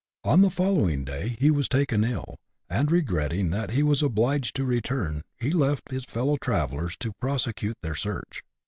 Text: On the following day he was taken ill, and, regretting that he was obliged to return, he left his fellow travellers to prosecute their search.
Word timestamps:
On 0.23 0.41
the 0.41 0.49
following 0.49 1.05
day 1.05 1.35
he 1.39 1.51
was 1.51 1.69
taken 1.69 2.03
ill, 2.03 2.39
and, 2.67 2.91
regretting 2.91 3.51
that 3.51 3.69
he 3.69 3.83
was 3.83 4.01
obliged 4.01 4.55
to 4.55 4.65
return, 4.65 5.21
he 5.37 5.51
left 5.51 5.91
his 5.91 6.05
fellow 6.05 6.37
travellers 6.37 6.97
to 7.01 7.11
prosecute 7.13 7.77
their 7.83 7.93
search. 7.93 8.41